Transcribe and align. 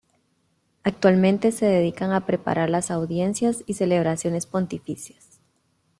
Actualmente 0.81 1.51
se 1.51 1.67
dedican 1.67 2.11
a 2.11 2.25
preparar 2.25 2.71
las 2.71 2.89
audiencias 2.89 3.61
y 3.67 3.75
celebraciones 3.75 4.47
pontificias. 4.47 5.39